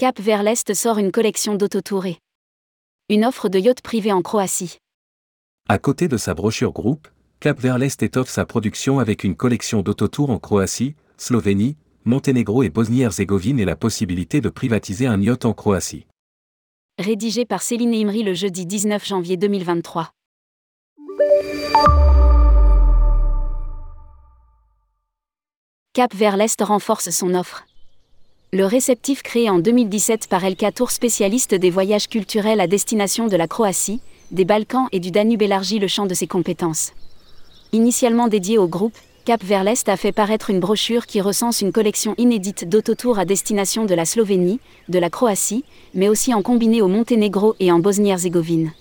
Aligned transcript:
Cap 0.00 0.18
vers 0.18 0.42
l'Est 0.42 0.72
sort 0.72 0.96
une 0.96 1.12
collection 1.12 1.56
d'autotourés. 1.56 2.20
Une 3.10 3.22
offre 3.22 3.50
de 3.50 3.58
yacht 3.58 3.82
privé 3.82 4.14
en 4.14 4.22
Croatie. 4.22 4.78
À 5.68 5.76
côté 5.78 6.08
de 6.08 6.16
sa 6.16 6.32
brochure 6.32 6.72
groupe, 6.72 7.06
Cap 7.38 7.60
vers 7.60 7.76
l'Est 7.76 8.02
étoffe 8.02 8.30
sa 8.30 8.46
production 8.46 8.98
avec 8.98 9.24
une 9.24 9.36
collection 9.36 9.82
d'autotours 9.82 10.30
en 10.30 10.38
Croatie, 10.38 10.94
Slovénie, 11.18 11.76
Monténégro 12.06 12.62
et 12.62 12.70
Bosnie-Herzégovine 12.70 13.60
et 13.60 13.66
la 13.66 13.76
possibilité 13.76 14.40
de 14.40 14.48
privatiser 14.48 15.06
un 15.06 15.20
yacht 15.20 15.44
en 15.44 15.52
Croatie. 15.52 16.06
Rédigé 16.98 17.44
par 17.44 17.60
Céline 17.60 17.92
Imri 17.92 18.22
le 18.22 18.32
jeudi 18.32 18.64
19 18.64 19.06
janvier 19.06 19.36
2023. 19.36 20.12
Cap 25.92 26.14
vers 26.14 26.38
l'Est 26.38 26.62
renforce 26.62 27.10
son 27.10 27.34
offre. 27.34 27.66
Le 28.52 28.66
réceptif 28.66 29.22
créé 29.22 29.48
en 29.48 29.60
2017 29.60 30.26
par 30.26 30.44
Elka 30.44 30.72
Tour 30.72 30.90
spécialiste 30.90 31.54
des 31.54 31.70
voyages 31.70 32.08
culturels 32.08 32.60
à 32.60 32.66
destination 32.66 33.28
de 33.28 33.36
la 33.36 33.46
Croatie, 33.46 34.00
des 34.32 34.44
Balkans 34.44 34.88
et 34.90 34.98
du 34.98 35.12
Danube 35.12 35.42
élargit 35.42 35.78
le 35.78 35.86
champ 35.86 36.04
de 36.06 36.14
ses 36.14 36.26
compétences. 36.26 36.92
Initialement 37.72 38.26
dédié 38.26 38.58
au 38.58 38.66
groupe, 38.66 38.96
Cap 39.24 39.44
vers 39.44 39.62
l'Est 39.62 39.88
a 39.88 39.96
fait 39.96 40.10
paraître 40.10 40.50
une 40.50 40.58
brochure 40.58 41.06
qui 41.06 41.20
recense 41.20 41.60
une 41.60 41.70
collection 41.70 42.16
inédite 42.18 42.68
d'autotours 42.68 43.20
à 43.20 43.24
destination 43.24 43.84
de 43.84 43.94
la 43.94 44.04
Slovénie, 44.04 44.58
de 44.88 44.98
la 44.98 45.10
Croatie, 45.10 45.64
mais 45.94 46.08
aussi 46.08 46.34
en 46.34 46.42
combiné 46.42 46.82
au 46.82 46.88
Monténégro 46.88 47.54
et 47.60 47.70
en 47.70 47.78
Bosnie-Herzégovine. 47.78 48.72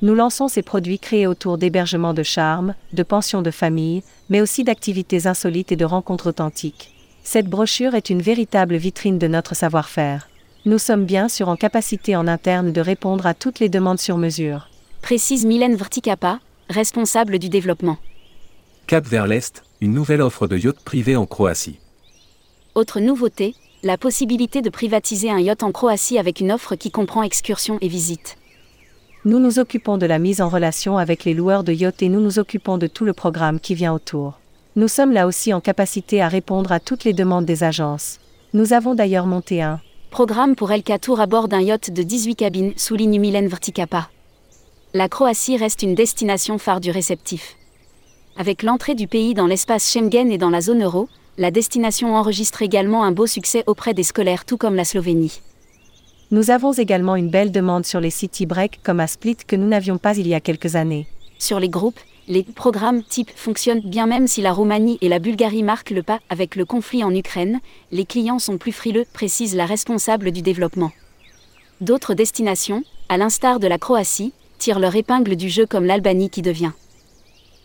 Nous 0.00 0.14
lançons 0.14 0.48
ces 0.48 0.62
produits 0.62 0.98
créés 0.98 1.26
autour 1.26 1.58
d'hébergements 1.58 2.14
de 2.14 2.22
charme, 2.22 2.74
de 2.94 3.02
pensions 3.02 3.42
de 3.42 3.50
famille, 3.50 4.02
mais 4.30 4.40
aussi 4.40 4.64
d'activités 4.64 5.26
insolites 5.26 5.72
et 5.72 5.76
de 5.76 5.84
rencontres 5.84 6.30
authentiques. 6.30 6.94
Cette 7.30 7.46
brochure 7.46 7.94
est 7.94 8.08
une 8.08 8.22
véritable 8.22 8.76
vitrine 8.76 9.18
de 9.18 9.28
notre 9.28 9.54
savoir-faire. 9.54 10.30
Nous 10.64 10.78
sommes 10.78 11.04
bien 11.04 11.28
sûr 11.28 11.50
en 11.50 11.56
capacité 11.56 12.16
en 12.16 12.26
interne 12.26 12.72
de 12.72 12.80
répondre 12.80 13.26
à 13.26 13.34
toutes 13.34 13.60
les 13.60 13.68
demandes 13.68 13.98
sur 13.98 14.16
mesure. 14.16 14.70
Précise 15.02 15.44
Mylène 15.44 15.76
Vrtikapa, 15.76 16.40
responsable 16.70 17.38
du 17.38 17.50
développement. 17.50 17.98
Cap 18.86 19.06
vers 19.06 19.26
l'Est, 19.26 19.62
une 19.82 19.92
nouvelle 19.92 20.22
offre 20.22 20.46
de 20.46 20.56
yacht 20.56 20.80
privé 20.82 21.16
en 21.16 21.26
Croatie. 21.26 21.80
Autre 22.74 22.98
nouveauté, 22.98 23.54
la 23.82 23.98
possibilité 23.98 24.62
de 24.62 24.70
privatiser 24.70 25.30
un 25.30 25.38
yacht 25.38 25.62
en 25.62 25.70
Croatie 25.70 26.18
avec 26.18 26.40
une 26.40 26.50
offre 26.50 26.76
qui 26.76 26.90
comprend 26.90 27.22
excursions 27.22 27.76
et 27.82 27.88
visites. 27.88 28.38
Nous 29.26 29.38
nous 29.38 29.58
occupons 29.58 29.98
de 29.98 30.06
la 30.06 30.18
mise 30.18 30.40
en 30.40 30.48
relation 30.48 30.96
avec 30.96 31.26
les 31.26 31.34
loueurs 31.34 31.62
de 31.62 31.74
yachts 31.74 32.00
et 32.00 32.08
nous 32.08 32.22
nous 32.22 32.38
occupons 32.38 32.78
de 32.78 32.86
tout 32.86 33.04
le 33.04 33.12
programme 33.12 33.60
qui 33.60 33.74
vient 33.74 33.92
autour. 33.92 34.38
Nous 34.78 34.86
sommes 34.86 35.10
là 35.12 35.26
aussi 35.26 35.52
en 35.52 35.60
capacité 35.60 36.22
à 36.22 36.28
répondre 36.28 36.70
à 36.70 36.78
toutes 36.78 37.02
les 37.02 37.12
demandes 37.12 37.44
des 37.44 37.64
agences. 37.64 38.20
Nous 38.54 38.72
avons 38.72 38.94
d'ailleurs 38.94 39.26
monté 39.26 39.60
un 39.60 39.80
programme 40.12 40.54
pour 40.54 40.70
El 40.70 40.84
Tour 40.84 41.18
à 41.18 41.26
bord 41.26 41.48
d'un 41.48 41.60
yacht 41.60 41.90
de 41.90 42.02
18 42.04 42.36
cabines, 42.36 42.72
souligne 42.76 43.18
Mylène 43.18 43.48
Vrtikapa 43.48 44.08
la 44.94 45.08
Croatie 45.08 45.56
reste 45.56 45.82
une 45.82 45.96
destination 45.96 46.58
phare 46.58 46.80
du 46.80 46.92
réceptif. 46.92 47.56
Avec 48.36 48.62
l'entrée 48.62 48.94
du 48.94 49.08
pays 49.08 49.34
dans 49.34 49.48
l'espace 49.48 49.92
Schengen 49.92 50.30
et 50.30 50.38
dans 50.38 50.48
la 50.48 50.60
zone 50.60 50.84
euro, 50.84 51.08
la 51.38 51.50
destination 51.50 52.14
enregistre 52.14 52.62
également 52.62 53.02
un 53.02 53.10
beau 53.10 53.26
succès 53.26 53.64
auprès 53.66 53.94
des 53.94 54.04
scolaires 54.04 54.44
tout 54.44 54.58
comme 54.58 54.76
la 54.76 54.84
Slovénie. 54.84 55.40
Nous 56.30 56.52
avons 56.52 56.72
également 56.72 57.16
une 57.16 57.30
belle 57.30 57.50
demande 57.50 57.84
sur 57.84 57.98
les 57.98 58.10
city 58.10 58.46
breaks 58.46 58.78
comme 58.84 59.00
à 59.00 59.08
Split 59.08 59.38
que 59.44 59.56
nous 59.56 59.66
n'avions 59.66 59.98
pas 59.98 60.16
il 60.16 60.28
y 60.28 60.34
a 60.34 60.40
quelques 60.40 60.76
années. 60.76 61.08
Sur 61.40 61.58
les 61.58 61.68
groupes, 61.68 62.00
les 62.28 62.42
programmes 62.42 63.02
type 63.02 63.30
fonctionnent 63.34 63.80
bien 63.80 64.06
même 64.06 64.28
si 64.28 64.42
la 64.42 64.52
Roumanie 64.52 64.98
et 65.00 65.08
la 65.08 65.18
Bulgarie 65.18 65.62
marquent 65.62 65.90
le 65.90 66.02
pas 66.02 66.20
avec 66.28 66.54
le 66.54 66.64
conflit 66.64 67.02
en 67.02 67.14
Ukraine, 67.14 67.60
les 67.90 68.04
clients 68.04 68.38
sont 68.38 68.58
plus 68.58 68.72
frileux, 68.72 69.06
précise 69.12 69.56
la 69.56 69.66
responsable 69.66 70.30
du 70.30 70.42
développement. 70.42 70.92
D'autres 71.80 72.14
destinations, 72.14 72.84
à 73.08 73.16
l'instar 73.16 73.60
de 73.60 73.66
la 73.66 73.78
Croatie, 73.78 74.32
tirent 74.58 74.78
leur 74.78 74.94
épingle 74.94 75.36
du 75.36 75.48
jeu 75.48 75.66
comme 75.66 75.86
l'Albanie 75.86 76.30
qui 76.30 76.42
devient 76.42 76.72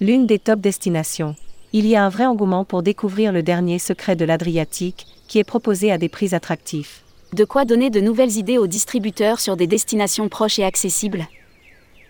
l'une 0.00 0.26
des 0.26 0.40
top 0.40 0.58
destinations. 0.58 1.36
Il 1.72 1.86
y 1.86 1.94
a 1.94 2.04
un 2.04 2.08
vrai 2.08 2.26
engouement 2.26 2.64
pour 2.64 2.82
découvrir 2.82 3.30
le 3.30 3.44
dernier 3.44 3.78
secret 3.78 4.16
de 4.16 4.24
l'Adriatique, 4.24 5.06
qui 5.28 5.38
est 5.38 5.44
proposé 5.44 5.92
à 5.92 5.98
des 5.98 6.08
prix 6.08 6.34
attractifs. 6.34 7.04
De 7.32 7.44
quoi 7.44 7.64
donner 7.64 7.88
de 7.88 8.00
nouvelles 8.00 8.36
idées 8.36 8.58
aux 8.58 8.66
distributeurs 8.66 9.38
sur 9.38 9.56
des 9.56 9.68
destinations 9.68 10.28
proches 10.28 10.58
et 10.58 10.64
accessibles? 10.64 11.28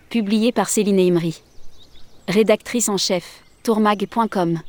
Publié 0.09 0.51
par 0.51 0.69
Céline 0.69 0.99
Imri. 0.99 1.43
Rédactrice 2.27 2.89
en 2.89 2.97
chef, 2.97 3.43
tourmag.com. 3.63 4.59